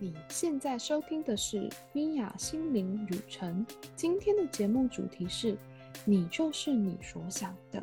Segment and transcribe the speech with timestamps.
[0.00, 3.66] 你现在收听的是米娅心灵旅程。
[3.96, 5.58] 今天的节目主题是
[6.06, 7.82] “你就是你所想的”。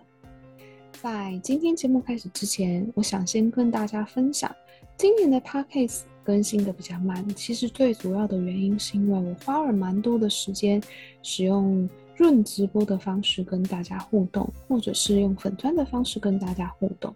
[1.03, 4.49] 在今天节目开始之前，我想先跟大家分享，
[4.97, 7.27] 今年的 Podcast 更新的比较慢。
[7.35, 10.81] 其实最主要的原因是因为我花了蛮多的时间，
[11.21, 17.13] 使用润直播的方式跟大家互动，或者是用粉专的方式跟大家互动。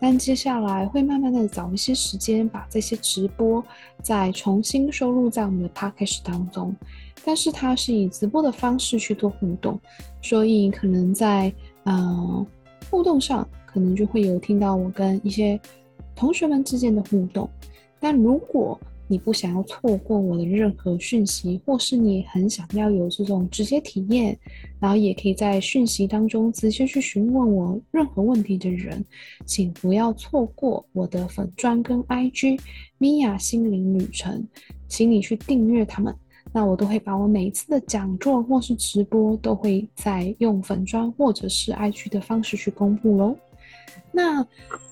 [0.00, 3.64] 但接下来会慢慢的找一些时间，把这些直播
[4.02, 6.74] 再重新收录在我们的 package 当中。
[7.24, 9.78] 但是它是以直播的方式去做互动，
[10.22, 11.52] 所以可能在
[11.82, 12.46] 呃
[12.90, 15.60] 互动上，可能就会有听到我跟一些
[16.14, 17.50] 同学们之间的互动。
[18.00, 18.80] 但如果
[19.10, 24.38] 你不想要错过我的任何讯息，或是你很想要有这种直接体验，
[24.78, 29.02] 然后也可以在讯息当中直接去询问我任何问题的人，
[29.46, 32.60] 请不要错过我的粉砖跟 IG
[32.98, 34.46] 米娅心灵旅程，
[34.86, 36.14] 请你去订阅他们。
[36.52, 43.36] 那我都会把我每次的讲座或是直播，都会在用粉砖或者是 IG 的方式去公布喽。
[44.12, 44.46] 那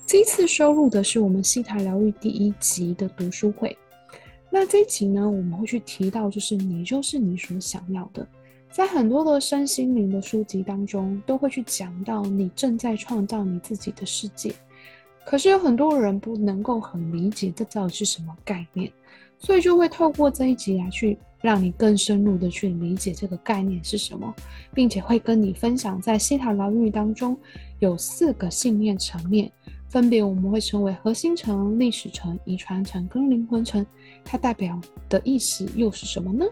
[0.05, 3.77] 这次收录的是我们西塔疗愈第一集的读书会。
[4.59, 8.27] 那这一集呢，我们会去提到，就是你就是你所想要的。
[8.71, 14.51] 在很多的身心灵的书籍当中，都会去讲到你正在创造你自己的世界。
[15.23, 18.91] 可是有很多人不能够很理解这到底是什么概念，
[19.37, 24.33] 所以就会透过这一集来去让你更深入的去理解这个概念是什么，
[24.73, 27.37] 并且会跟你分享在希塔疗愈当中
[27.77, 29.51] 有四个信念层面。
[29.89, 33.85] 分别我们会称为核心层、历史层、遗传层跟灵魂层，
[34.23, 36.45] 它代表的意思又是什么呢？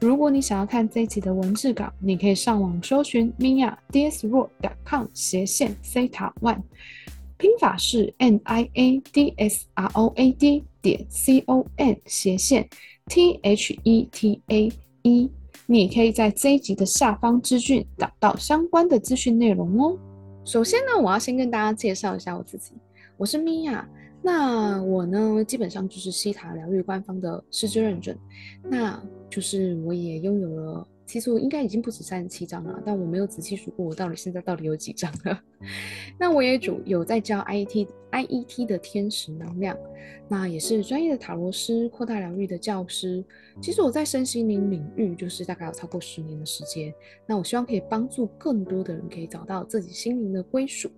[0.00, 6.62] 如果你想要看这一集的文字稿，你可以上网搜寻 miadsroad.com 斜线 theta one，
[7.36, 12.66] 拼法是 n i a d s r o a d 点 c o m 斜线
[13.06, 14.72] t h e t a
[15.02, 15.30] e，
[15.66, 19.98] 你可以在这一集的下方资讯找到相关的资讯内容哦。
[20.44, 22.72] 首先呢，我要先跟大家介绍一下我自己，
[23.16, 23.86] 我是米娅。
[24.22, 28.16] 那我呢，基本上就是西塔疗愈官方的师资认证，
[28.62, 30.86] 那就是我也拥有了。
[31.06, 35.40] 其实我应该已经不止三十七张了，但我没有仔细数过我到底现在到底有几张了。
[36.18, 39.76] 那我也主有在教 IET IET 的天使能量，
[40.28, 43.24] 那也是专业的塔罗师、扩大疗愈的教师。
[43.60, 46.92] 其实我在身心灵领域就是大概有超过十年的时间。
[47.26, 50.90] 那我希望可以帮助更多的人可以找到自己心灵的归属。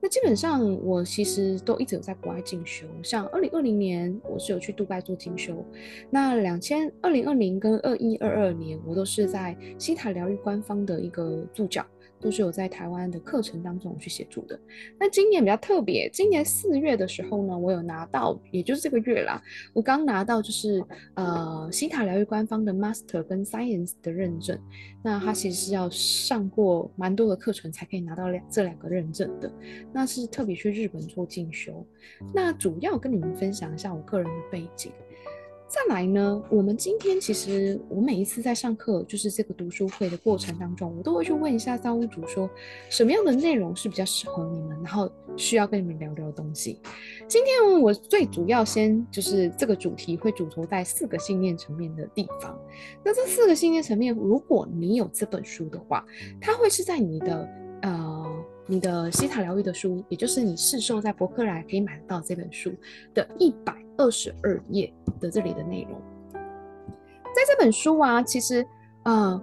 [0.00, 5.64] 那基本上我其实都一直有在国外进修，像二零二零年我是有去杜拜做进修，
[6.10, 9.56] 那两千二零二零跟二一二二年我都是在。
[9.78, 11.84] 西塔疗愈官方的一个助教，
[12.20, 14.58] 都是有在台湾的课程当中去协助的。
[14.98, 19.42] 那今年比较特别，今年四月的时候呢，我有拿到，也就是这个月啦，
[19.72, 24.58] 我刚拿到就是呃西塔疗愈官方的 Master 跟 Science 的认证。
[25.02, 29.50] 那他其实是要上过蛮多的课程才可以拿到两这两个认证的。
[29.92, 31.86] 那是特别去日本做进修。
[32.34, 34.92] 那主要跟你们分享一下我个人的背景。
[35.70, 42.50] 再来呢，我们今天其实我每一次在上课，就是这个读书会的过程当中，我都会去问一下造物主说，
[42.88, 46.80] 什么样的内容是比较适合你们，然后需要跟你们聊聊的东西。
[47.28, 52.58] 今天我最主要先就是这个主题会主轴在四个信念层面的地方。
[53.04, 56.04] 那这四个信念层面，如果你有这本书的话，
[56.40, 57.48] 它会是在你的
[57.82, 62.72] 呃你的希塔疗愈的书，也就是你市售在博客来可以买得到这本书
[63.14, 64.90] 的一百二十二页
[65.20, 66.00] 的这里的内容，
[66.32, 68.66] 在这本书啊，其实
[69.02, 69.38] 呃，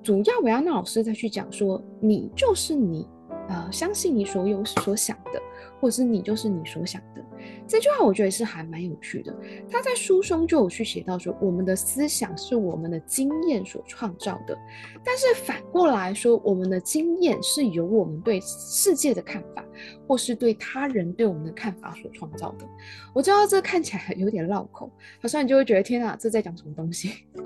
[0.00, 3.04] 主要维安娜老师在去讲说，你就是你，
[3.48, 5.42] 呃，相信你所有所想的，
[5.80, 7.24] 或者是你就是你所想的。
[7.66, 9.34] 这句话我觉得是还蛮有趣的。
[9.68, 14.56] 他在书中就有去写到说，我们的思想是我们的经验所创造的，
[15.04, 19.64] 但是反过来说，我们的经验是由我们对世界的看法，
[20.06, 22.66] 或是对他人对我们的看法所创造的。
[23.12, 24.90] 我知道这看起来有点绕口，
[25.20, 27.10] 好像你就会觉得天啊，这在讲什么东西？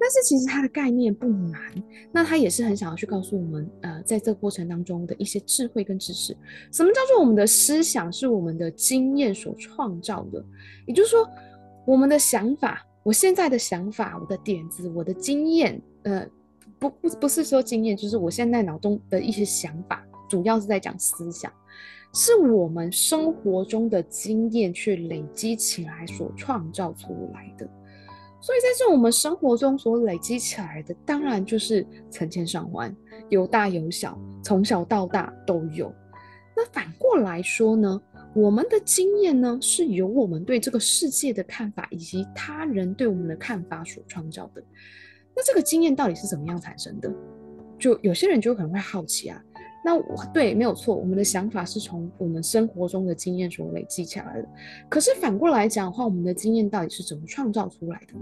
[0.00, 1.60] 但是其实它的概念不难，
[2.12, 6.36] 那他也是很想要去告诉我们，呃，在这个过程当中的一些智慧跟知识。
[6.72, 10.42] 什么叫做我们的思想是我们的经验所创造的？
[10.86, 11.28] 也就是说，
[11.86, 16.26] 我们的想法，我现在的想法，我的点子，我的经验，呃，
[16.78, 21.52] 不不不是说经验，就是我现在脑中的一些想法，主要是在讲思想，
[22.14, 27.68] 是我们生活中的经验去累积起来所创造出来的。
[28.40, 32.94] 所以，在这我们生活中所累积起来的，当然就是成千上万，
[33.28, 35.92] 有大有小，从小到大都有。
[36.56, 38.00] 那反过来说呢，
[38.34, 44.62] 我们的经验呢，是由我们对这个世界的看法以及他人对我们的看法所创造的。
[45.34, 47.12] 那这个经验到底是怎么样产生的？
[47.78, 49.42] 就有些人就可能会好奇啊。
[49.84, 54.48] 那我对，没有错，我们的想法是从我们生活中的经验所累积起来的。
[54.88, 58.20] 可是反过来讲的话，我们的经验到底是怎么创造出来的呢？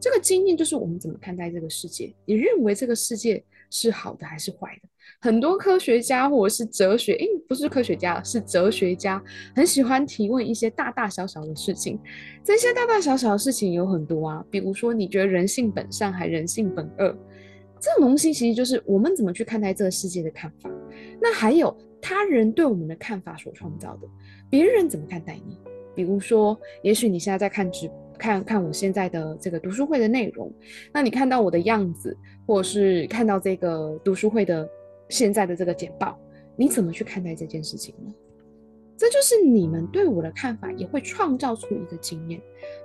[0.00, 2.12] 这个经验就是我们怎么看待这个世界。
[2.24, 4.88] 你认为这个世界是好的还是坏的？
[5.20, 9.22] 很多科学家或者是哲学，诶，不是科学家，是哲学家，
[9.54, 11.98] 很喜欢提问一些大大小小的事情。
[12.44, 17.16] 这些大大小小的事情有很多啊，比如说你觉得人性本善还人性本恶？
[17.78, 20.70] 这种东西其实就是我们怎么去看待这个世界的看法。
[21.20, 24.08] 那还有他人对我们的看法所创造的，
[24.50, 25.58] 别人怎么看待你？
[25.94, 30.52] 比如说，也许你现在在看直播看看我现在的这个读书会的内容，
[30.92, 32.16] 那你看到我的样子，
[32.46, 34.68] 或者是看到这个读书会的
[35.08, 36.18] 现在的这个简报，
[36.56, 38.12] 你怎么去看待这件事情呢？
[38.96, 42.40] 这就是你们对我的看法，也会创造出一个经验。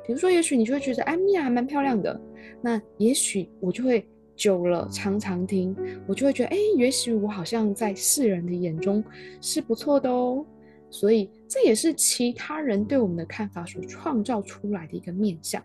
[0.06, 2.20] 比如说，也许你就会觉得，哎，米娅还蛮漂亮的，
[2.62, 4.06] 那也许我就会。
[4.34, 5.76] 久了，常常听，
[6.08, 9.04] 我就会觉得，哎，也许我好像在世人的眼中
[9.40, 10.44] 是不错的哦。
[10.90, 15.62] 所以这也是其他人对我们的看法所创造出来的一个面向。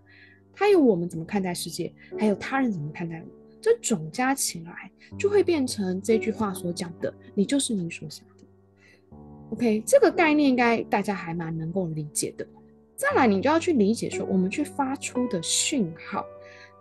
[0.53, 3.27] 还有我们怎么看待世界，还有他人怎么看待我，
[3.61, 9.17] 这总加起来就会变成这句话所讲的：你就是你所想的。
[9.51, 12.45] OK，这个概念应该大家还蛮能够理解的。
[12.97, 16.27] 再来，你就要去理解说，我们去发出的讯号。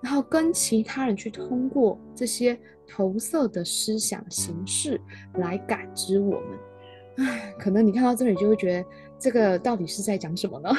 [0.01, 5.01] 然后跟其他人去通过这些投射的思想形式
[5.36, 6.60] 来感知我们，
[7.18, 10.70] 唉， 可能你看到这里就会觉得这个到底是在讲什么呢？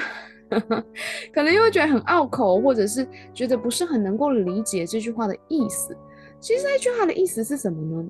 [1.33, 5.97] 可能又会觉得很拗口，或者是觉得不是很能够理解这句话的意思。
[6.39, 8.09] 其实这句话的意思是什么呢？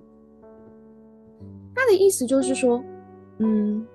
[1.75, 2.83] 它的意思就是说，
[3.39, 3.87] 嗯。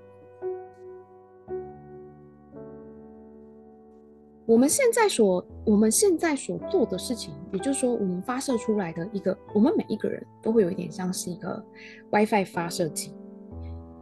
[4.48, 11.64] 我们现在所我们现在所做的事情，也就是说，我们发射出来的一个，我们每一个人都会有一点像是一个
[12.12, 13.14] WiFi 发射机。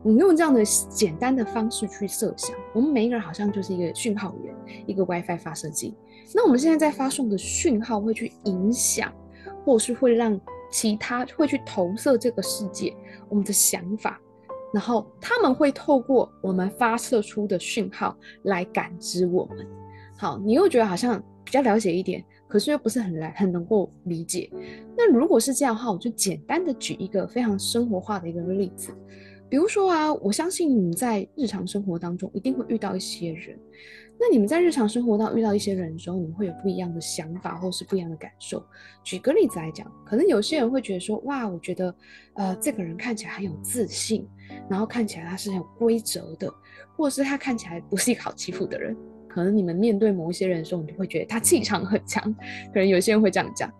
[0.03, 4.55] 我们用这样的简单的方式去设想，我们每一个人好像就是一个讯号源，
[4.87, 5.93] 一个 WiFi 发射机。
[6.33, 9.11] 那我们现在在发送的讯号会去影响，
[9.65, 10.39] 或是会让
[10.71, 12.95] 其他会去投射这个世界
[13.27, 14.19] 我们的想法，
[14.73, 19.67] 然后他们会透过我们发射出的讯号来感知我们。
[20.17, 24.49] 好，你又觉得好像比较了解一点，可是又不是很来很能够理解。
[24.95, 28.91] 那如果是这样的话，我就简单的举一个非常生活化的一个例子，
[29.49, 33.57] 比如说啊，我相信你们在日常生活当中一定会遇到一些人。
[34.21, 38.61] 那你们在日常生活当遇到一些人的时候，你们会有不一样的想法或是不一样的感受。
[39.01, 41.95] 举个例子来讲，可能有些人会觉得说，哇，我觉得
[42.33, 44.27] 呃这个人看起来很有自信，
[44.69, 46.53] 然后看起来他是很有规则的，
[46.97, 48.95] 或者是他看起来不是一个好欺负的人。
[49.29, 52.21] 可能你们面对某一些人的时候，你就会觉得他气场很强。
[52.73, 53.71] 可能有些人会这样讲。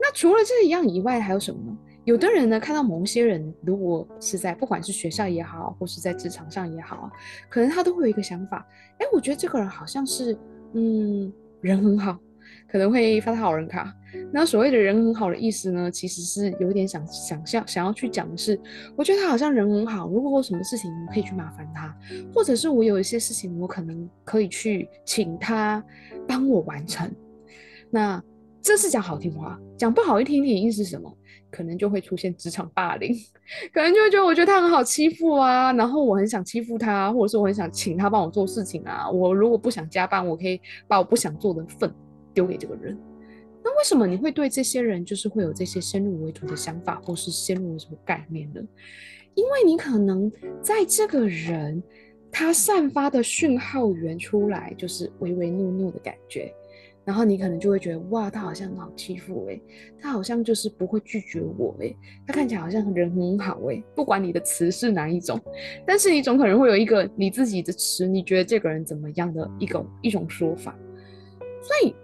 [0.00, 1.76] 那除了这一样以外，还有什么呢？
[2.04, 7.12] 有的人呢，看到某些人，如果是在不管是学校也好，或是在职场上也好啊，
[7.48, 8.66] 可能他都会有一个想法：
[8.98, 10.36] 哎，我觉得这个人好像是，
[10.74, 12.18] 嗯，人很好。
[12.68, 13.94] 可能会发他好人卡。
[14.32, 18.58] 那所谓的人很好的意思呢，其实是有点想想象想要去讲的是，
[18.96, 20.08] 我觉得他好像人很好。
[20.08, 21.94] 如果我有什么事情，我可以去麻烦他，
[22.34, 25.82] 或者是我有一些事情，我可能可以去请他
[26.26, 27.10] 帮我完成。
[27.90, 28.22] 那
[28.62, 31.12] 这是讲好听话，讲不好听点意思是什么？
[31.50, 33.14] 可能就会出现职场霸凌，
[33.74, 39.10] 可能就会觉得我觉得他很好欺负啊，然后我很想欺负他，或者是我很想请他帮我做事情啊。
[39.10, 41.92] 我如果不想加班，我可以把我不想做的份。
[42.34, 42.98] 丢给这个人，
[43.62, 48.62] 那为什么你会对这些人就是会有这些先入为主的想法，或是先入为主的概念呢？
[49.34, 51.82] 因为你可能在这个人
[52.30, 56.50] 他散发的讯号源出来就是唯唯诺诺的感觉，
[57.04, 59.60] 然后你可能就会觉得哇，他好像很好欺负诶，
[60.00, 65.40] 他好像就是不会拒绝我诶，他看起来好像人很好诶，不管你的词是哪一种，
[65.86, 70.78] 但是你总可能会有一个你自己的词，你觉得这个人怎么样的一种一种说法，
[71.60, 71.94] 所以。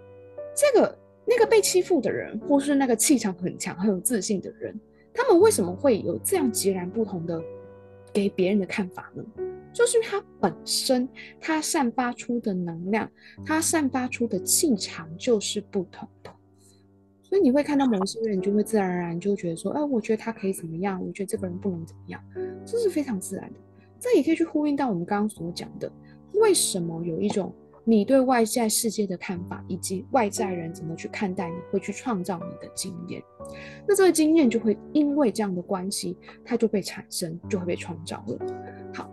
[0.55, 4.77] 这个那个被欺负的人，或是那个气场很强、很有自信的人，
[5.13, 7.41] 他们为什么会有这样截然不同的
[8.11, 9.23] 给别人的看法呢？
[9.73, 11.07] 就是它本身
[11.39, 13.09] 它散发出的能量，
[13.45, 16.31] 它散发出的气场就是不同的。
[17.23, 20.99] 所以你会看到某些人，就会自然而然就觉得说：“哎，我觉得他可以怎么样？
[21.05, 22.23] 我觉得这个人不能怎么样。”
[22.65, 23.59] 这是非常自然的。
[23.99, 25.91] 这也可以去呼应到我们刚刚所讲的，
[26.33, 27.53] 为什么有一种。
[27.85, 33.23] 你对外在世界的看法，以及外在人怎么去看待你，会去创造你的经验。
[33.87, 38.37] 那这个经验就会因为这样的关系，它就被产生，就会被创造了。
[38.93, 39.09] 好，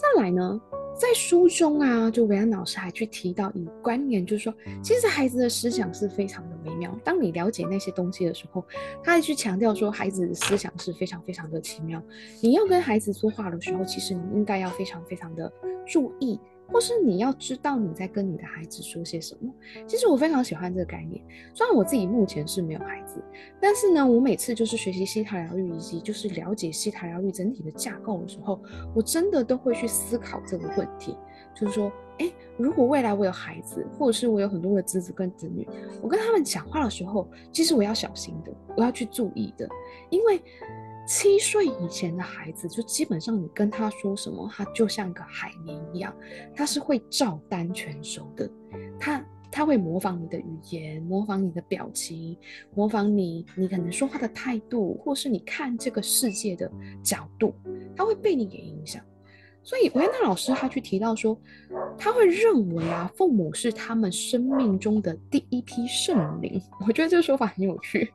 [0.00, 0.58] 再来呢，
[0.94, 6.90] 在书中啊，就维安老师还去提到一个观念，就是说，其实孩子的思想是非常的微妙。
[7.04, 8.64] 当你了解那些东西的时候，
[9.04, 12.02] 他还去强调说，孩子的思想是非常非常的奇妙。
[12.40, 15.52] 你要跟孩子说话的时候，其实你应该要非常非常的
[15.86, 16.40] 注意。
[16.72, 19.52] 或是你要知道你在跟你的孩子说些什么。
[19.86, 21.22] 其实我非常喜欢这个概念。
[21.52, 23.22] 虽然我自己目前是没有孩子，
[23.60, 28.60] 但是呢，我每次就是学习西塔疗愈以及就是了解西塔疗愈整体的架构的时候，
[28.94, 31.16] 我真的都会去思考这个问题，
[31.54, 35.68] 就是说，诶，如果未来我有孩子，或者是我有很多的侄子跟子女，
[36.00, 39.68] 我跟他们讲话的时候，其实我要小心的，我要去注意的，
[40.08, 40.40] 因为。
[41.06, 46.14] 七岁以前的孩子，就基本上你跟他说什么，他就像个海绵一样，
[46.54, 48.48] 他是会照单全收的。
[48.98, 52.36] 他他会模仿你的语言，模仿你的表情，
[52.74, 56.70] 模仿你你可能说话的态度，或是你看这个世界的
[57.02, 57.54] 角度，
[57.96, 59.02] 他会被你给影响。
[59.62, 61.38] 所以维安娜老师他去提到说，
[61.98, 66.62] 他会认为啊，父母是他们生命中的第一批圣灵。
[66.86, 68.12] 我觉得这个说法很有趣。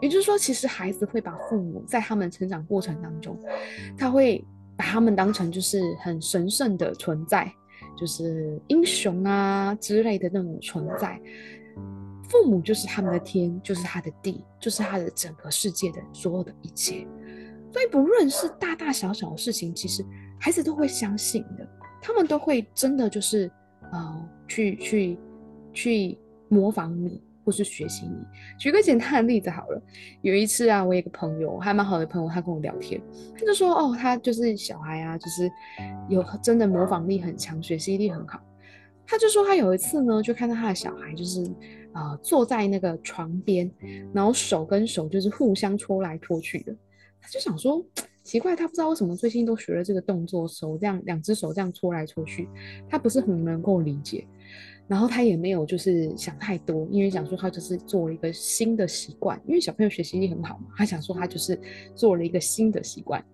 [0.00, 3.38] 也就是说，其实孩子会把父母在他们成长过程当中，
[3.96, 4.44] 他会
[4.76, 7.52] 把他们当成就是很神圣的存在，
[7.96, 11.20] 就是英雄啊之类的那种存在。
[12.28, 17.06] 父母就是他们的天，就是他的地，就是他的整个世界的所有的一切。
[17.72, 20.04] 所以不论是大大小小的事情，其实
[20.38, 21.68] 孩子都会相信的，
[22.00, 23.50] 他们都会真的就是
[23.92, 25.18] 呃去去
[25.72, 27.22] 去模仿你。
[27.44, 28.16] 或是学习你，
[28.58, 29.82] 举个简单的例子好了。
[30.22, 33.00] 有一次啊，我有一个朋友，还蛮好的朋友，他跟我聊天，
[33.34, 35.50] 他就说：“哦，他就是小孩啊，就是
[36.08, 38.40] 有真的模仿力很强，学习力很好。”
[39.06, 41.44] 他就说他有一次呢，就看到他的小孩就是
[41.92, 43.68] 啊、坐在那个床边，
[44.12, 46.72] 然后手跟手就是互相戳来戳去的。
[47.20, 47.84] 他就想说
[48.22, 52.48] 奇怪，他不知道为什么最近都学了这个动作，手这样两只手这样戳来戳去，
[52.88, 54.24] 他不是很能够理解。
[54.90, 61.56] 然后他也没有就是想太多，因为想说他就是做了一个新的习惯，因为小朋友学习力很好嘛，他想说他就是
[61.94, 63.24] 做了一个新的习惯。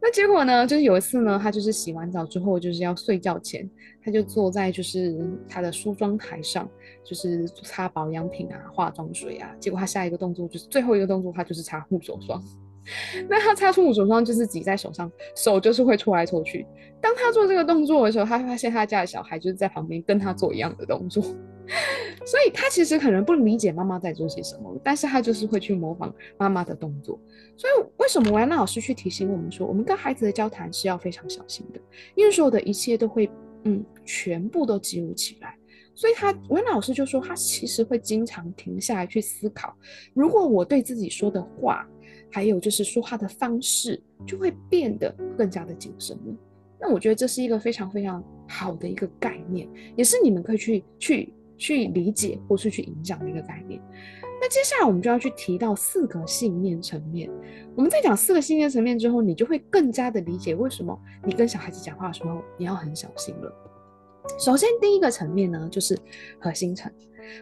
[0.00, 3.70] 那结果呢，就是有一次呢，他就是洗完澡之后就是要睡觉前，
[4.02, 5.16] 他就坐在就是
[5.48, 6.68] 他的梳妆台上，
[7.04, 9.54] 就是擦保养品啊、化妆水啊。
[9.60, 12.42] 结果他下一个动作就是最后一个动作，他就是擦护手霜。
[13.28, 16.66] 那他擦出护手霜就是挤在手上，手就是会戳来戳去。
[17.00, 21.22] 当他做这个动作的时候，他发现他家的小孩就是在旁边跟他做一样的动作，
[22.26, 27.18] 所以他其实可能不理解妈妈在做些什么，但是他就是会去模仿妈妈的动作。
[27.56, 31.80] 所以为什么维安娜老师去提醒我们说，我们跟孩子的交谈是要非常小心的，
[32.16, 33.30] 因为所有的一切都会
[33.64, 35.54] 嗯全部都记录起来。
[35.94, 39.76] 所以他维安老师就说，他其实会经常停下来去思考，
[40.14, 41.86] 如果我对自己说的话。
[42.30, 46.34] 还有就是说话的方式就会变得更加的谨慎了。
[46.80, 53.80] 那我觉得这是一个非常非常好的一个概念，也是你们可以去去去理解或是去影响的一个概念。
[54.40, 57.28] 那接下来我们就要去提到四个信念层面。
[57.74, 63.52] 我们在讲四个信念层面之后，你就会更加的理解为什么你跟小孩子讲话的时候你要很小心了。
[64.38, 65.98] 首先第一个层面呢，就是
[66.38, 66.92] 核心层。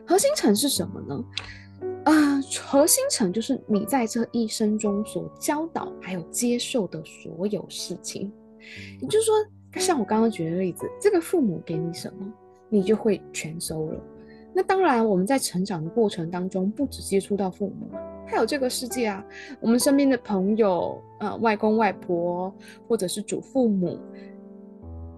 [0.07, 1.23] 核心层是什么呢？
[2.07, 8.33] 啊、呃，核心层就是你在这一生中所教导还有接受的所有事情，
[9.01, 9.35] 也就是说，
[9.73, 12.33] 像我刚刚举的例子，这个父母给你什么，
[12.69, 14.01] 你就会全收了。
[14.55, 17.91] 那当然，我们在成长的过程当中，不只接触到父母，
[18.25, 19.25] 还有这个世界啊，
[19.61, 22.55] 我们身边的朋友，呃，外公外婆，
[22.87, 23.99] 或者是祖父母，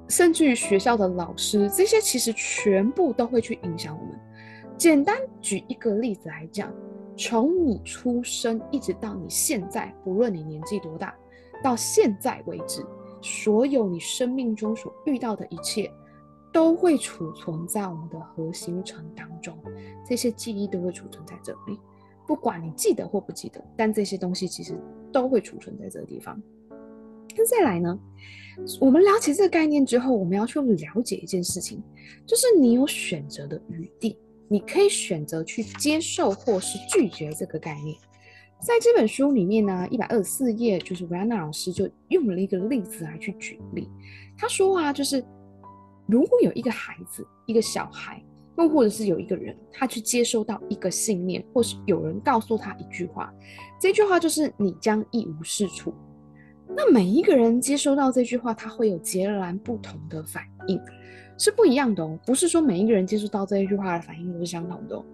[0.08, 4.18] 甚至于学校的老师，这些其实全部都会去影响我们。
[4.78, 6.72] 简单举一个例子来讲，
[7.16, 11.12] 从你出生一直到你现在，不论你年纪多大，
[11.64, 12.86] 到现在为止，
[13.20, 15.90] 所有你生命中所遇到的一切，
[16.52, 19.58] 都会储存在我们的核心层当中。
[20.08, 21.76] 这些记忆都会储存在这里，
[22.24, 24.78] 不管你记得或不记得，但这些东西其实
[25.10, 26.40] 都会储存在这个地方。
[27.36, 27.98] 那再来呢，
[28.80, 31.82] 我们了解这个概念之后，我们要去了解一件事情，
[32.24, 34.16] 就是你有选择的余地。
[34.48, 37.96] 你可以选择去接受或是拒绝这个概念。
[38.60, 43.88] 在这本书里面呢，一百二十四页，就是维安娜老师就用了一个例子来去举例。
[44.36, 45.24] 他说啊，就是
[46.06, 48.20] 如果有一个孩子，一个小孩，
[48.56, 53.32] 又或者是有一个人，他去接受到一个信念，或是有人告诉他一句话，
[53.80, 55.94] 这句话就是你将一无是处。
[56.76, 60.80] 那每一个人接收到这句话，他会有截然不同的反应。
[61.38, 65.04] 是不一样的哦，不是说每一个人接触到这一句话的反应都是相同的哦。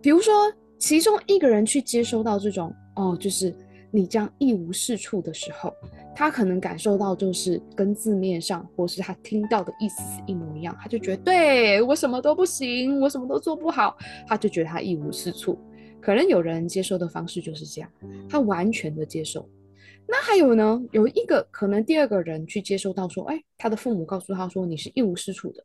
[0.00, 3.54] 比如说，其中一个人去接收到这种哦，就是
[3.90, 5.72] 你这样一无是处的时候，
[6.14, 15.58] 他可能感受到就是跟字面上或是他听到的意思一模一样，他就觉得对我什么都不行，我什么都做不好，他就觉得他一无是处。
[16.00, 17.90] 可能有人接受的方式就是这样，
[18.28, 19.48] 他完全的接受。
[20.08, 25.64] 那还有呢，有一个可能第二个人去接受到说，哎，他的父母告诉他说你是一无是处的，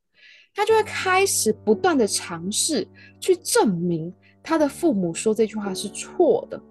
[0.56, 2.88] 他就会开始不断的尝试
[3.20, 6.62] 去证明他的父母说这句话是错的。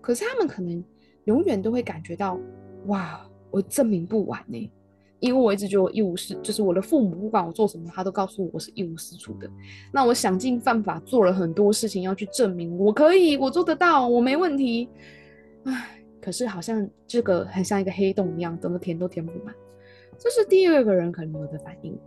[0.00, 0.82] 可是他们可能
[1.24, 2.38] 永远都会感觉到，
[2.86, 4.70] 哇，我证明不完呢，
[5.20, 9.48] 因为我一直觉得我一无是，就是我的父母不管我做什么，他都告诉我我是一无是处的。
[9.92, 14.88] 那我想尽办法做了很多事情要去证明我可以，我做得到，我没问题。
[15.64, 15.93] 唉，
[16.24, 19.54] 可是好像这个很像一个黑洞一样，怎么填都填不满。
[20.16, 21.98] 这是第二个人可能有的反应。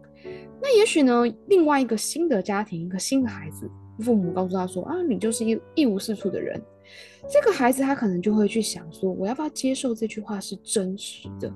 [0.59, 3.69] 那也许呢，另外一个新的家庭，一个新的孩子，
[3.99, 6.59] 父母告诉他说啊，你就是一一无是处的人。
[7.29, 11.53] 这个孩子他可能就会去想说，我要不要接受这句话是真实的？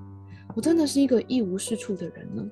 [0.56, 2.46] 我真的是一个一无是处的人呢？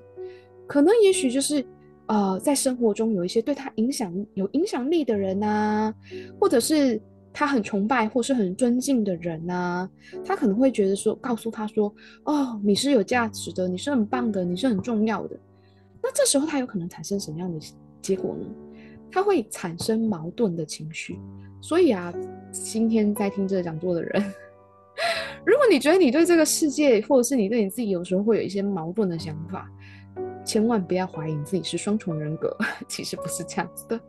[0.66, 1.64] 可能也许就是，
[2.08, 5.94] 呃，在生活中有一些对他影响有影响力的人啊，
[6.40, 7.00] 或者是
[7.32, 9.90] 他很崇拜或是很尊敬的人啊，
[10.26, 11.94] 他可能会觉得说，告诉他说，
[12.24, 15.38] 哦，你是有价值的，你是很棒的，你是很重要的。
[16.02, 17.60] 那这时候他有可能产生什么样的
[18.02, 18.48] 结果呢？
[19.12, 21.20] 他会产生矛盾的情绪。
[21.62, 22.14] 所以啊，
[22.52, 24.24] 今天在听这个讲座的人，
[25.46, 29.70] 如果你觉得你对这个世界，或者是你对你自己有时候会有一些矛盾的想法，
[30.46, 32.56] 千万不要怀疑你自己是双重人格，
[32.88, 34.00] 其实不是这样子的，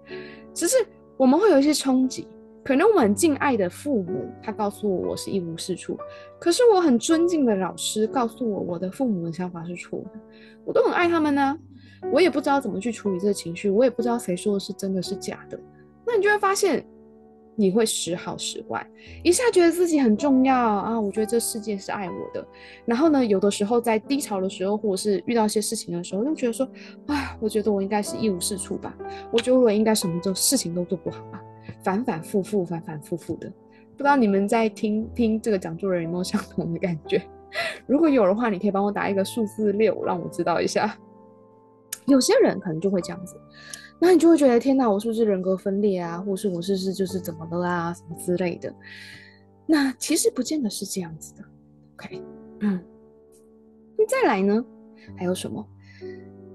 [0.54, 0.76] 只是
[1.16, 2.26] 我们会有一些冲击。
[2.64, 5.98] 可能我很敬爱的父母，他告诉我我是一无是处，
[6.38, 10.20] 可是我很尊敬的老师告诉我我的父母的想法是错的，
[10.64, 11.58] 我都很爱他们呢，
[12.12, 15.58] 我也不知道怎么去处理这个情绪，我也不知道谁说的是真的是假的，
[16.06, 16.84] 那你就会发现。
[17.56, 18.86] 你会时好时坏，
[19.22, 22.46] 一下觉得自己很重要啊，我觉得这世界是爱我的。
[22.86, 26.66] 然后呢，有的时候在低潮的时候，或者是遇到一些事情的时候，就觉得说，
[27.08, 28.96] 啊，我觉得我应该是一无是处吧，
[29.30, 31.42] 我觉得我应该什么都事情都做不好吧，
[31.82, 33.48] 反反复复，反反复复的。
[33.96, 37.22] 不知道你们在听听这个讲座的人有没有相同的感觉？
[37.86, 40.96] 如果有的话，你可以帮我打一个数字六，让我知道一下。
[42.06, 43.36] 有些人可能就会这样子。
[43.98, 46.18] 那你就会觉得天哪，我是不是人格分裂啊？
[46.18, 47.92] 或是我是不是就是怎么了啊？
[47.92, 48.74] 什么之类的？
[49.66, 51.44] 那其实不见得是这样子的。
[51.96, 52.22] OK，
[52.60, 52.82] 嗯，
[54.08, 54.64] 再来呢？
[55.16, 55.62] 还有什么？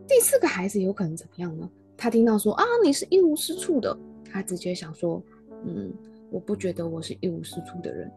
[0.07, 1.69] 第四个孩子有可能怎么样呢？
[1.95, 3.95] 他听到说啊，你是一无是处的，
[4.35, 5.23] 他直接想说，
[5.65, 5.93] 嗯，
[6.29, 8.11] 我不觉得我是一无是处的人，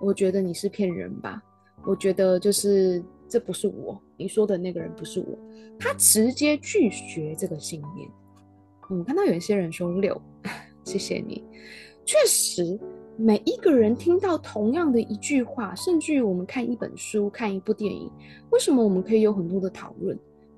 [0.00, 1.42] 我觉得你是骗人吧？
[1.84, 5.36] 我觉得就是这不是我，你说的那个人不是我，
[5.76, 8.08] 他直接拒绝这个信念。
[8.88, 10.22] 我看到有一些人说六，
[10.86, 11.42] 谢谢你。
[12.04, 12.78] 确实，
[13.16, 18.08] 每一个人听到同样的一句话，甚至于我们看一本书、看一部电影，
[18.50, 20.16] 为什么我们可以有很多的讨论？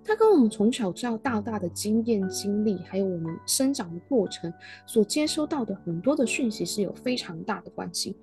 [0.08, 4.50] 它跟我们从小到大大的经验、经历，还有我们生长的过程
[4.86, 8.16] 所接收到的很多的讯息是有非常大的关系。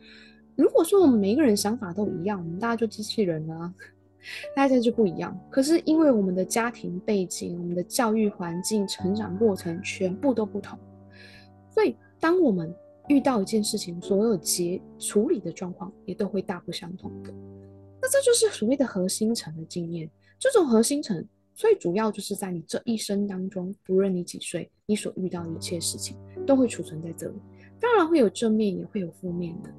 [0.55, 3.73] 如果说我们每一个人想法都一样，我们大家就机器人了啊。
[4.55, 10.79] 大家就不一样，可是因为我们的家庭背景、我们的教育环境、成长过程全部都不同，
[11.69, 12.73] 所以当我们
[13.07, 17.31] 遇到一件事情，所有结处理的状况也都会大不相同的。
[18.01, 20.09] 那这就是所谓的核心层的经验。
[20.39, 21.23] 这种核心层
[21.55, 27.35] 最主要就是在你这一生当中，不论你几岁，你所遇到的一切事情都会储存在这里。
[27.79, 29.69] 当然会有正面，也会有负面的。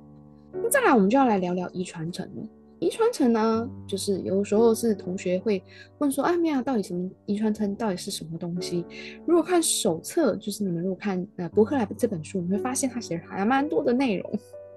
[0.52, 2.48] 那再来，我们就要来聊聊遗传层了。
[2.78, 5.62] 遗传层呢，就是有时候是同学会
[5.98, 8.84] 问说：“哎，米娅，到底什么遗传层到底是什么东西？”
[9.26, 14.30] 如果看手册，就是你们如果看呃博客来的这本书，你会发现它写的还蛮多的内容。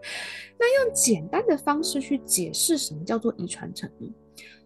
[0.57, 4.13] 那用简单的方式去解释什么叫做遗传层呢？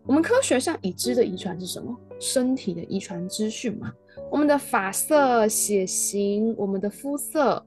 [0.06, 1.98] 我们科学上已知的遗传是什么？
[2.20, 3.92] 身体的遗传资讯嘛，
[4.32, 7.66] 我们的发色、血型、我们的肤色。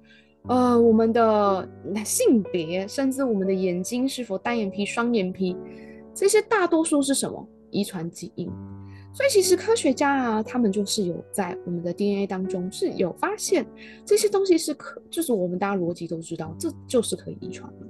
[0.49, 1.69] 呃，我们的
[2.05, 5.57] 性别，甚至我们的眼睛是否单眼皮、双眼皮，
[6.15, 7.45] 这些大多数是什么？
[7.73, 8.49] 遗传基因。
[9.13, 13.67] 所以其实科学家啊，他们就是有在我们的 DNA 当中是有发现
[14.05, 17.87] 这些东西是可，就是我们大家逻辑都知道，这就是可以遗传的。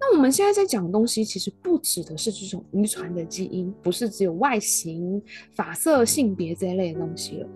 [0.00, 5.22] 那我们现在在讲的东西，其实不指的是这种遗传的基因，不是只有外形、
[5.54, 7.48] 发色、性别这一类的东西了。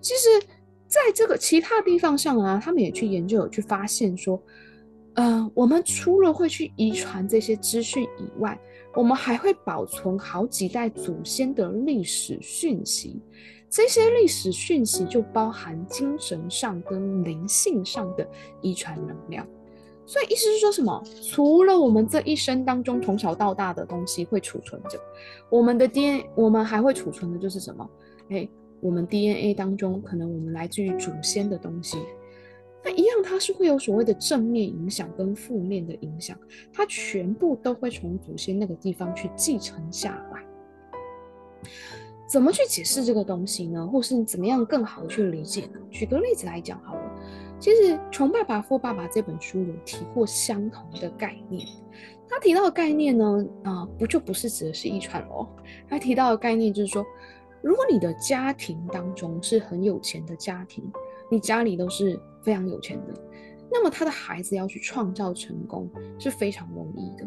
[0.00, 0.46] 其实。
[0.92, 4.38] 在这个其他地方上啊，他们也去研究，有去发现说，
[5.14, 8.60] 呃，我们除了会去遗传这些资讯以外，
[8.94, 13.18] 我们还会保存好几代祖先的历史讯息。
[13.70, 18.28] 这些历史讯息就包含精神上跟灵性上的
[18.60, 19.48] 遗传能量。
[20.12, 21.02] 所以意思是说什么？
[21.22, 25.00] 除了我们这一生当中从小到大的东西会储存着，
[25.48, 27.88] 我们的 DNA，我们还会储存的就是什么？
[28.28, 28.46] 诶，
[28.82, 31.96] 我们 DNA 当中可能我们来自于祖先的东西，
[32.84, 36.36] 那一样它是会有所谓的正面影响跟负面的影响，
[36.74, 40.42] 它全部都会从祖先那个地方去继承下来。
[42.28, 43.86] 怎么去解释这个东西呢？
[43.86, 45.80] 或是怎么样更好的去理解呢？
[45.90, 47.01] 举个例子来讲好了。
[47.62, 51.64] 其实《穷爸爸富爸爸》这本书有提过相同的概念，
[52.28, 55.46] 他提到的概念呢，啊、不就不是指的是遗传喽？
[55.88, 57.06] 他提到的概念就是说，
[57.62, 60.82] 如果你的家庭当中是很有钱的家庭，
[61.30, 63.14] 你家里都是非常有钱的，
[63.70, 67.24] 那么他的孩子要去创造成功是非常容易的，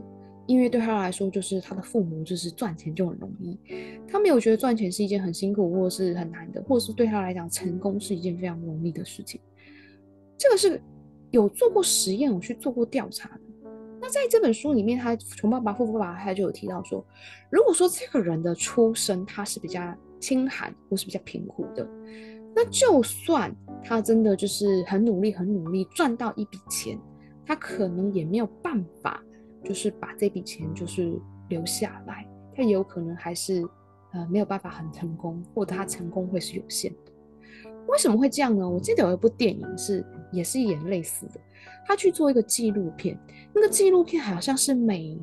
[0.48, 3.58] 因为对他来说，就是他的父母就是赚钱就很容易，
[4.06, 9.40] 他没有觉得赚钱是一件很辛苦或是很难的，或者是对他来讲成功是一件非常容易的事情。
[10.38, 10.82] 这个是
[11.32, 13.42] 有做过实验，有去做过调查的。
[14.02, 17.04] 那在这本书里面，他穷爸爸富爸爸他就有提到说，
[17.50, 21.88] 如果说这个人的出身他是比较清寒或是比较贫苦的，
[22.56, 27.00] 那就算他真的就是很努力很努力赚到一笔钱，
[27.46, 29.24] 他可能也没有办法，
[29.64, 31.20] 就是把这笔钱就是
[31.50, 33.68] 留下来，他也有可能还是
[34.14, 37.12] 呃没有办法很成功，或者他成功会是有限的。
[37.88, 38.70] 为什么会这样呢？
[38.70, 41.40] 我记得有一部电影是也是演类似的，
[41.86, 43.18] 他去做一个纪录片，
[43.54, 45.18] 那个纪录片好像是每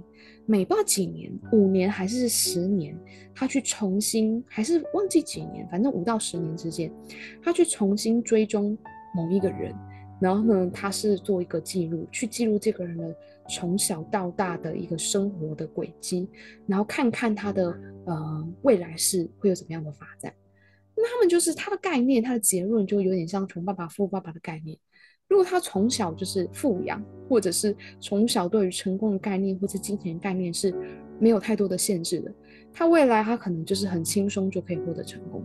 [0.47, 2.99] 每不知道几年，五年还是十年，
[3.35, 6.91] 他去重新还是忘记几年，反正五到十年之间，
[7.43, 8.77] 他去重新追踪
[9.15, 9.75] 某一个人，
[10.21, 13.15] 然后呢，他是做一个记录，去记录这个人的
[13.49, 16.29] 从小到大的一个生活的轨迹，
[16.67, 20.33] 然后看看他的呃未来是会有怎么样的发展。
[20.97, 24.77] 那他们就是他的概念，他的结论就有点像穷爸爸富爸爸的概念。
[25.29, 30.75] 如果他从小就是富养，或者是从小对于成功的概念或者金钱概念是
[31.19, 32.35] 没有太多的限制的，
[32.73, 35.43] 他未来他可能就是很轻松就可以获得成功。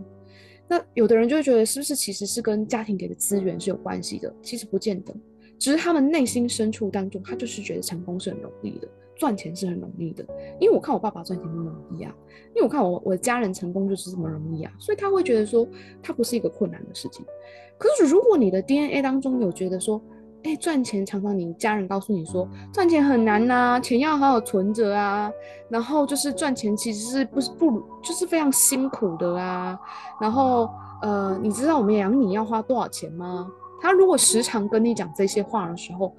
[0.68, 4.34] 那有的人就会觉得，是不是其实是跟家庭给的资源是有关系的？
[4.42, 5.14] 其实不见得，
[5.58, 8.88] 只是他们内心深处当中，他就是觉得成功是很容易的。
[9.18, 10.24] 赚钱是很容易的，
[10.60, 12.14] 因为我看我爸爸赚钱那么容易啊，
[12.54, 15.66] 因为我看我我的家人成功就是这么容易啊，所以他会觉得说，
[16.00, 17.26] 他不是一个困难的事情。
[17.76, 20.00] 可是如果你的 DNA 当中有觉得说，
[20.44, 25.30] 哎，赚钱常常你家人告诉你说赚钱很难呐，钱要好好存着啊，
[25.68, 29.76] 然后就是赚钱其实是不是不就是非常辛苦的啊，
[30.20, 30.70] 然后
[31.02, 33.50] 呃，你知道我们养你要花多少钱吗？
[33.80, 36.14] 他如果时常跟你讲这些话的时候。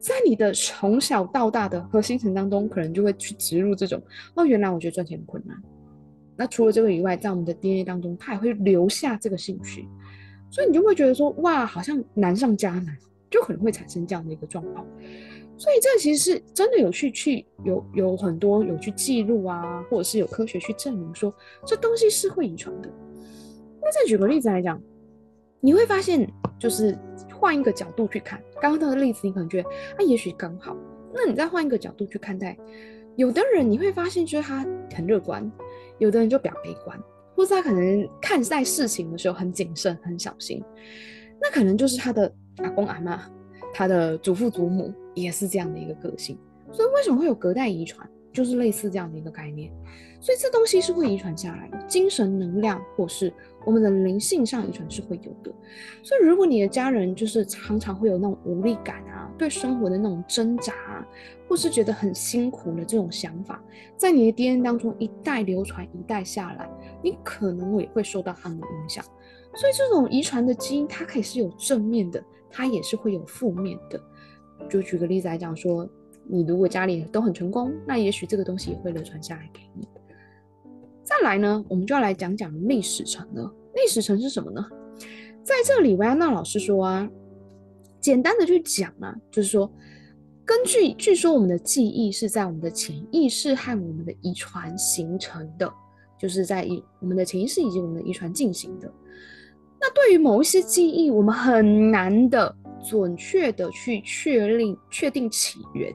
[0.00, 4.02] 在你的从小到大的核心层当中，可能就会去植入这种
[4.34, 5.54] 哦，原来我觉得赚钱很困难。
[6.36, 9.86] 那除了这个以外，在我们的 DNA 当中，它也会留下这个兴趣，
[10.50, 12.96] 所以你就会觉得说，哇，好像难上加难，
[13.30, 14.86] 就可能会产生这样的一个状况。
[15.58, 21.30] 所以这其实是真的有去去有有很多有去记录啊，或者是有科学去证明说
[21.66, 22.88] 这东西是会遗传的。
[23.82, 24.80] 那再举个例子来讲，
[25.60, 26.26] 你会发现
[26.58, 26.96] 就是。
[27.40, 30.76] 换一个角度去看，刚刚那个例子，你可能觉得啊，也许刚好。
[31.12, 32.56] 那你再换一个角度去看待，
[33.16, 35.50] 有的人你会发现，就是他很乐观，
[35.98, 36.96] 有的人就比较悲观，
[37.34, 40.62] 或者他可能看待事情的时候很谨慎、很小心。
[41.40, 43.22] 那可能就是他的阿公阿妈，
[43.72, 46.38] 他的祖父祖母也是这样的一个个性。
[46.70, 48.08] 所以为什么会有隔代遗传？
[48.32, 49.72] 就是类似这样的一个概念。
[50.20, 53.32] 所以这东西是会遗传下来的，精神能量或是。
[53.66, 55.52] 我们的灵性上遗传是会有的，
[56.02, 61.06] 所以如果你的家人就是常常会有那种无力感啊，对生活的那种挣扎啊，
[61.46, 63.62] 或是觉得很辛苦的这种想法，
[63.98, 66.66] 在你的 DNA 当中一代流传一代下来，
[67.02, 69.04] 你可能也会受到他们的影响。
[69.54, 74.00] 所以这种遗传的基因，它可以是有正面的，它也是会有负面的。
[74.70, 75.86] 就举个例子来讲说，
[76.26, 79.86] 你如果家里都很成功，那也许这个东西也会流传下来给你。
[81.10, 83.52] 再来呢，我们就要来讲讲历史层了。
[83.74, 84.64] 历史层是什么呢？
[85.42, 87.10] 在这里，维安娜老师说啊，
[88.00, 89.68] 简单的去讲啊，就是说，
[90.44, 95.68] 根据据说我们的记忆是在我们的潜意识和我们的遗传形成的，
[96.16, 98.88] 就是在一我们的潜意识以及我们的遗传进行的。
[99.80, 102.54] 那对于某一些记忆，我们很难的
[102.88, 105.92] 准确的去确定确定起源。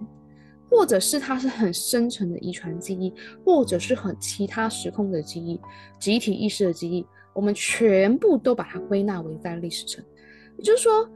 [0.76, 3.14] 或者是它是很深层的遗传记忆，
[3.46, 5.58] 或者是很其他时空的记忆、
[5.98, 10.04] 集体意识的记忆，我们全部都把它归纳为在历史层。
[10.58, 11.10] 也就是说，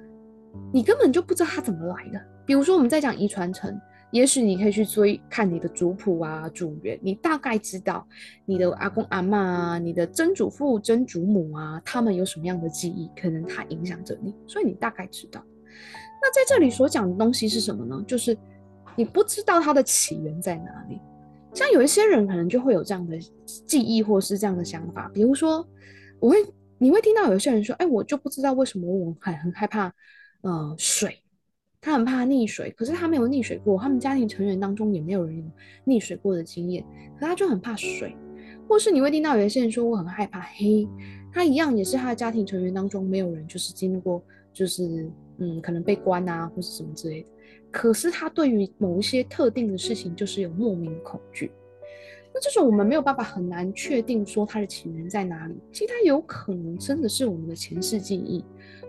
[0.72, 2.22] 你根本就不知道它怎么来的。
[2.46, 3.78] 比如说，我们在讲遗传层，
[4.12, 8.08] 也许你可以去追看你的族谱啊、祖源，你大概知道
[8.46, 15.44] 你的阿公阿嬷啊、你的曾祖父、曾祖母啊，他们有什么样的记忆，可能它影响着你，所以你大概知道。
[16.22, 18.02] 那在这里所讲的东西是什么呢？
[18.08, 18.36] 就是
[19.00, 21.00] 你不知道它的起源在哪里。
[21.54, 23.18] 像有一些人可能就会有这样的
[23.66, 25.66] 记忆或是这样的想法，比如说，
[26.20, 26.36] 我会
[26.78, 29.90] 你会听到有些人说：“哎，我就不知道为什么我很很害怕，
[30.42, 31.18] 呃，水。”
[31.80, 35.46] 他很怕溺水，可是他没有溺水过，他们家庭成员当中也没有人有
[35.86, 36.84] 溺水过的经验，
[37.18, 38.14] 可他就很怕水。
[38.68, 40.86] 或是你会听到有些人说，我很害怕黑，
[41.32, 44.22] 他一样也是他的家庭成员当中没有人就是经历过，
[44.54, 45.10] 就是
[45.40, 47.30] 嗯可能被关啊或是什么之类的，
[47.72, 51.52] 可是他对于某一些特定的事情就是有莫名的恐惧。
[52.34, 58.44] 那这种我们没有办法很难确定说它的起源在哪里，其实它有可能真的是我们的前世记忆。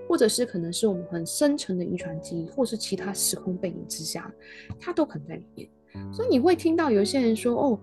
[0.07, 4.29] 或者是可能是我们很深层的遗传记忆，或是其他时空背景之下，
[4.77, 5.71] 它都可能在里面。
[6.13, 7.81] 所以你会听到有一些人说，哦，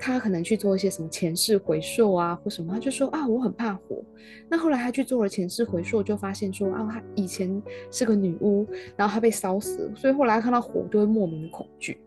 [0.00, 4.02] 他可能去做一些什么前世回溯啊，或什么，他就说啊，我很怕火。
[4.48, 12.00] 那后来他去做了前世回溯，就发现说啊，他以前是个女巫，然后他被烧死，所以后来看到火都会莫名的恐惧。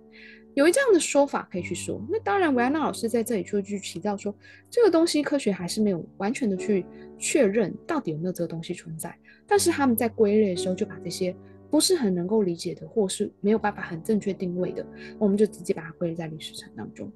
[0.56, 4.36] 有一这样的说法可以去说，那当然维安娜老师在这里就去提到说，
[4.70, 6.86] 这个东西科学还是没有完全的去
[7.18, 9.16] 确认到底有没有这个东西存在，
[9.48, 11.36] 但是他们在归类的时候就把这些
[11.70, 14.86] 不是很能够理解的，或是没有办法很正确定位的，
[15.18, 17.12] 我们就直接把它归类在历史层当中。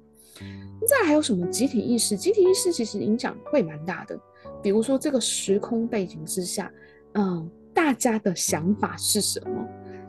[0.86, 2.16] 再还有什么集体意识？
[2.16, 4.18] 集体意识其实影响会蛮大的，
[4.62, 6.72] 比如说这个时空背景之下，
[7.14, 9.66] 嗯，大家的想法是什么？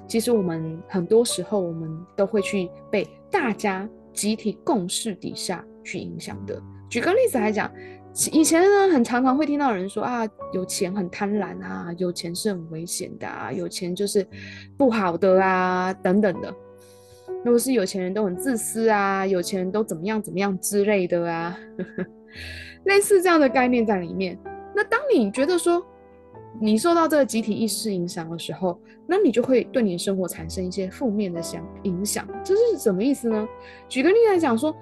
[0.07, 6.61] 其实我们很多时候，我们都会去被大家集体共识底下去影响的。
[6.89, 7.71] 举个例子来讲，
[8.31, 14.25] 以前呢，很常常会听到人说啊，有钱很贪婪啊，有钱是很危险的啊，有钱就是
[14.77, 16.51] 不好的啊，等等的。
[17.43, 21.57] 如果是有钱人都很自私啊，有钱人都怎么样怎么样之类的啊，
[22.85, 24.37] 类似这样的概念在里面。
[24.75, 25.85] 那当你觉得说，
[26.59, 32.27] 你受到这个集体意识影响的时候，那你就会对你的生活产生一些负面的想影响。
[32.43, 33.47] 这是什么意思呢？
[33.87, 34.75] 举个例来讲，说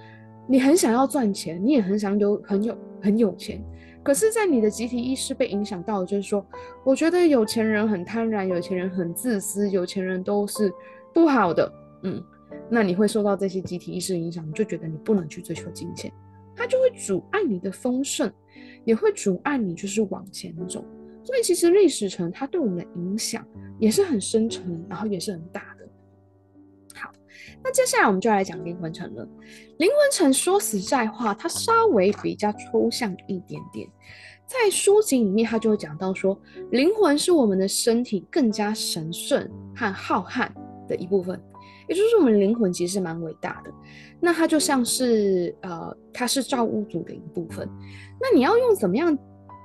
[0.47, 3.63] 你很想要赚钱，你也很想有很有很有钱，
[4.03, 6.45] 可是，在你的集体意识被影响到，就是说，
[6.83, 10.73] 我觉得有钱人很贪婪，有钱人很自私，有钱人都是
[11.13, 11.71] 不好的。
[12.03, 12.23] 嗯，
[12.69, 16.11] 那你会受到这些集体意识影响，你就觉得你不能去追求金钱，
[16.55, 18.31] 它就会阻碍你的丰盛，
[18.83, 20.83] 也会阻碍你就是往前走。
[21.23, 23.45] 所以其实历史层它对我们的影响
[23.79, 25.87] 也是很深沉，然后也是很大的。
[26.95, 27.11] 好，
[27.63, 29.27] 那接下来我们就来讲灵魂层了。
[29.77, 33.87] 灵魂层说实在话，它稍微比较抽象一点点。
[34.45, 36.39] 在书籍里面，它就会讲到说，
[36.71, 40.49] 灵魂是我们的身体更加神圣和浩瀚
[40.87, 41.37] 的一部分，
[41.87, 43.71] 也就是我们灵魂其实是蛮伟大的。
[44.19, 47.67] 那它就像是呃，它是造物主的一部分。
[48.19, 49.17] 那你要用怎么样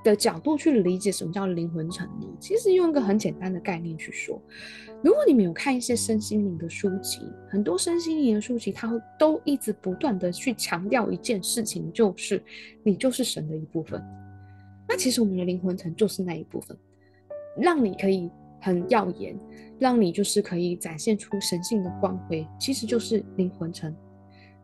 [0.05, 2.27] 的角度去理解什么叫灵魂层呢？
[2.39, 4.41] 其实用一个很简单的概念去说，
[5.03, 12.43] 如果你们有看一些身心灵的书籍，很多身心灵的书籍，它会都一直不断的去强调一件事情，就是
[12.83, 14.03] 你就是神的一部分。
[14.89, 16.77] 那其实我们的灵魂层就是那一部分，
[17.57, 18.31] 让你可以
[18.61, 19.35] 很耀眼，
[19.83, 23.93] 让你就是可以展现出神性的光辉，其实就是灵魂城，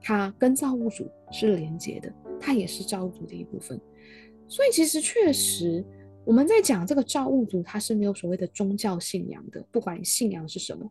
[0.01, 3.81] 它跟造物主是连接的，它也是造物主的一部分。
[4.47, 5.85] 所以其实确实，
[6.25, 10.89] 我们在讲这个造物主，它是没有所谓的宗教信仰的，不管你信仰是什么。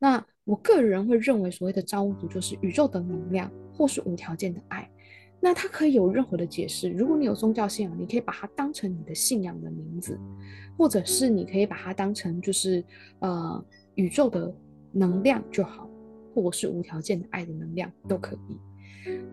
[0.00, 4.90] 那我个人会认为，所谓的造物主就是宇宙的能量，或是无条件的爱。
[5.40, 6.90] 那它可以有任何的解释。
[6.90, 10.18] 如果你有宗教信仰，你可以把它当成你的信仰的名字，
[10.76, 12.84] 或者是你可以把它当成就是
[13.20, 14.54] 呃宇宙的
[14.92, 15.88] 能量就好，
[16.34, 18.58] 或者是无条件的爱的能量都可以。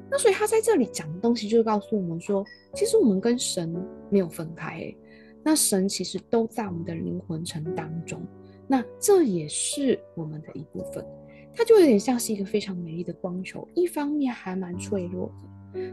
[0.09, 3.69] 那所以他在这里讲的东西，就是告诉我们说，其实我们跟神
[4.09, 4.95] 没有分开，
[5.43, 8.25] 那神其实都在我们的灵魂层当中，
[8.65, 11.05] 那这也是我们的一部分，
[11.53, 15.49] 它就有点像是一个非常美丽的光球，一方面还蛮脆弱的，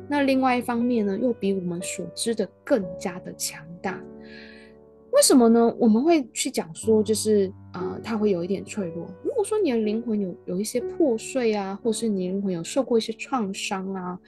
[0.08, 4.02] 那另外一方面呢，又比我们所知的更加的强大。
[5.12, 5.74] 为什么呢？
[5.78, 9.08] 我们会去讲说，就是啊、呃，它会有一点脆弱。
[9.22, 14.18] 如果说你的灵魂有有一些破碎啊，或是你灵魂有受过一些创伤啊，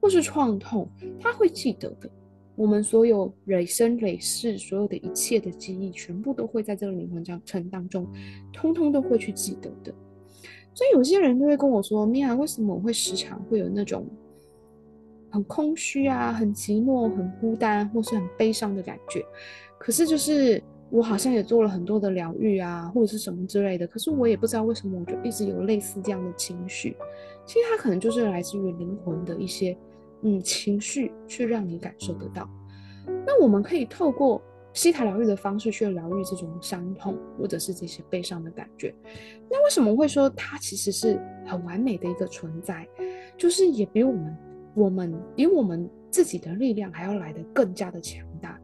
[0.00, 2.08] 或是创痛，它会记得的。
[2.54, 8.06] 我们所有累生累世所有的一切的记忆，全部都会在这个灵魂章程当中，
[8.52, 9.92] 通通都会去记得的。
[10.72, 14.06] 所以有些人就会跟我说：“米娅，为什么我会时常会有那种
[15.30, 19.24] 很空虚啊、很寂寞、很孤单，或是很悲伤的感觉？”
[19.78, 26.96] 可是就是我好像也做了很多的疗愈啊，或者是什么之类的，可是我也不知道为什么我就一直有类似这样的情绪。
[27.46, 29.76] 其实它可能就是来自于灵魂的一些
[30.22, 32.48] 嗯情绪，去让你感受得到。
[33.26, 38.94] 那我们可以透过西塔疗愈的方式去疗愈这种伤痛或者是这些悲伤的感觉。
[39.50, 42.86] 那为什么会说它其实是很完美的一个存在？
[43.36, 44.36] 就是也比我们
[44.74, 48.58] 我们比我们自己的力量还要来得更加的强大。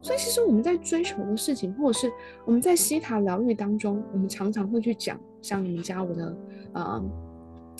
[0.00, 2.12] 所以其实我们在追求的事情，或者是
[2.44, 6.36] 我们在西塔疗愈当中，我们常常会去讲，像你们加我的
[6.74, 7.04] 呃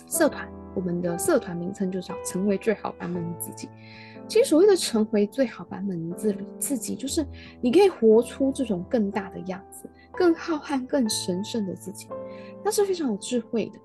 [0.09, 3.69] 社团，我们的社团名称就叫成为最好版本的自己。
[4.27, 7.25] 其实所谓的成为最好版本的自自己，就是
[7.61, 12.09] 你可以活出这种更大的样子，更浩瀚、更神圣的自己。
[12.65, 13.79] 那是非常有智慧的，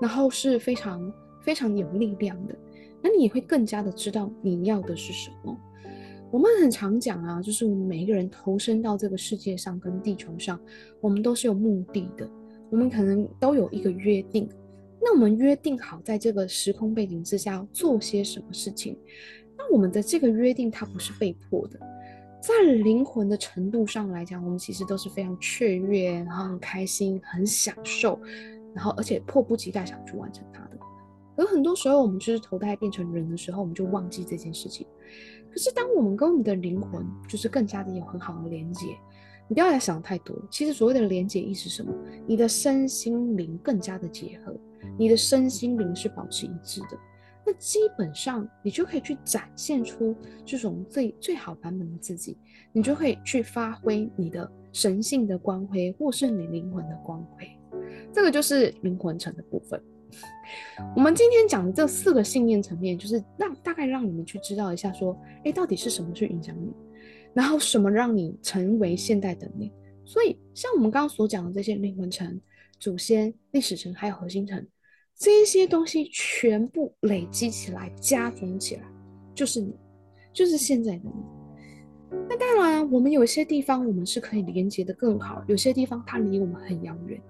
[0.00, 2.56] 然后是非常非常有力量的。
[3.02, 5.56] 那你也会更加的知道你要的是什么。
[6.30, 10.58] 我们很常讲啊，就是我们每一个人投身到这个世界上跟地球上，
[11.00, 12.26] 我们都是有目的的。
[12.70, 14.48] 我们可能都有一个约定，
[14.98, 18.98] 那我们约定好在这个时空背景之下要做些什么事情。
[19.58, 21.78] 那我们的这个约定，它不是被迫的，
[22.40, 28.18] 在灵魂的程度上来讲，我们其实都是非常雀跃，然后很开心、很享受，
[28.74, 30.60] 然后而且迫不及待想去完成它
[31.36, 31.42] 的。
[31.42, 34.86] 而很多时候，我们就是投胎变成人的时候，我们就忘记这件事情。
[35.50, 38.86] 可是，当我们跟我们的灵魂就是更加的有很好的连接，
[39.48, 40.34] 你不要来想太多。
[40.50, 41.92] 其实所谓的连接意是什么？
[42.26, 44.54] 你的身心灵更加的结合，
[44.98, 46.98] 你的身心灵是保持一致的。
[47.44, 50.16] 那基本上，你就可以去展现出
[50.46, 52.38] 这种最最好版本的自己，
[52.72, 57.46] 你就可以去发挥你的神性的光辉，或是你灵魂的光辉。
[58.12, 59.82] 这个就是灵魂层的部分。
[60.94, 66.72] 我们今天讲的这四个信念层面，就是让大概让你们去知道一下，说，哎，到底是什么去影响你，
[67.32, 69.72] 然后什么让你成为现代的你。
[70.04, 72.40] 所以，像我们刚刚所讲的这些灵魂层、
[72.78, 74.66] 祖先、历史层，还有核心层。
[75.14, 78.82] 这些东西全部累积起来，加总起来，
[79.34, 79.74] 就是你，
[80.32, 82.18] 就是现在的你。
[82.28, 87.20] 那当然，我们有些地方我们是可以连接得更好，有些地方它离我们很遥远。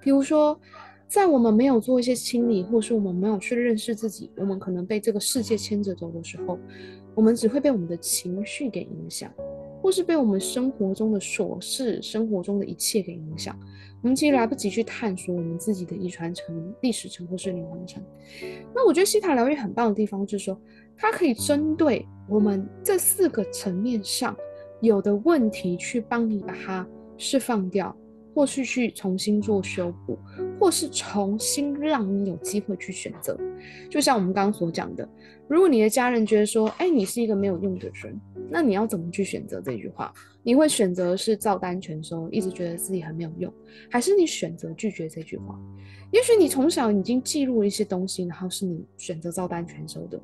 [0.00, 0.60] 比如说，
[1.08, 6.58] 在我们没有做一些清理，或是我们没有去认识自己，我们可能被这个世界牵着走的时候，
[7.14, 9.32] 我们只会被我们的情绪给影响。
[9.80, 13.56] 或是被我们生活中的琐事、生活中的一切给影响，
[14.02, 18.02] 我们其实来不及去探索我们自己的遗传层、历史层或是灵魂层。
[18.74, 20.60] 那我觉得西塔疗愈很棒的地方就是说，
[20.96, 24.36] 它可以针对我们这四个层面上
[24.80, 27.96] 有的问题，去帮你把它释放掉。
[28.38, 30.16] 或是去重新做修补，
[30.60, 33.36] 或是重新让你有机会去选择。
[33.90, 35.08] 就像我们刚刚所讲的，
[35.48, 38.16] 如果你的家人觉得说，哎，你是一个没有用的人，
[38.48, 40.12] 那你要怎么去选择这句话？
[40.44, 43.52] 你会选择是照单全收，一直觉得自己很没有用，
[43.90, 45.58] 还是你选择拒绝这句话？
[46.12, 50.20] 也许你从小已经记录了一些东西，然后是你选择照单全收的。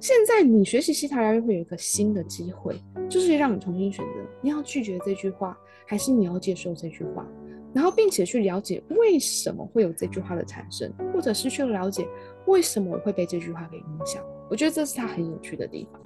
[0.00, 2.74] 现在你学习希塔疗愈会有一个新的机会，
[3.06, 5.54] 就是让你重新选择，你要拒绝这句话，
[5.86, 7.26] 还是你要接受这句话，
[7.72, 12.06] 然后并且去了解为什么会有这句话的产生，或者是去了解
[12.46, 14.22] 为什么我会被这句话给影响。
[14.50, 16.00] 我觉得这是它很有趣的地方。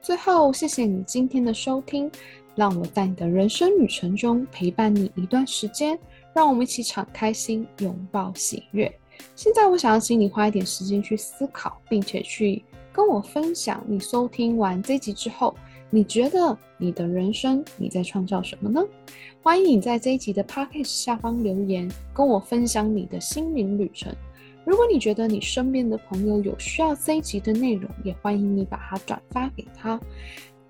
[0.00, 2.10] 最后，谢谢你今天的收听，
[2.56, 5.98] 让我在你的人生旅程中陪伴你一段时间，
[6.34, 8.92] 让我们一起敞开心，拥抱喜悦。
[9.36, 15.54] 现在我想要请你花一点时间去思考，并且去跟我分享你收听完这集之后，
[15.94, 18.82] 你觉得你的人生你在创造什么呢？
[19.42, 24.10] 欢迎你在这一集的 podcast 下方留言，跟我分享你的心灵旅程。
[24.64, 30.00] 如果你觉得你身边的朋友有需要这一集的内容，也欢迎你把它转发给他，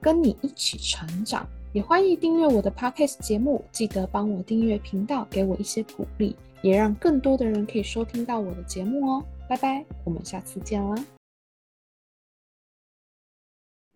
[0.01, 1.49] 跟你一起成长。
[1.73, 6.35] 也欢迎订阅我的 podcast 节目，记得帮我订阅频道，给我一些鼓励。
[6.63, 11.22] 也让更多的人可以收听到我的节目哦，拜拜，我们下次见啦。